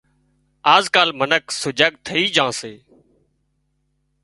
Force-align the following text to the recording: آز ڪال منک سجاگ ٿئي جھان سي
آز 0.75 0.83
ڪال 0.95 1.09
منک 1.19 1.43
سجاگ 1.61 1.93
ٿئي 2.05 2.23
جھان 2.35 2.51
سي 2.59 2.73